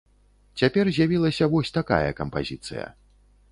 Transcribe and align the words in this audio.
Цяпер 0.61 0.89
з'явілася 0.95 1.49
вось 1.53 1.73
такая 1.77 2.09
кампазіцыя. 2.23 2.91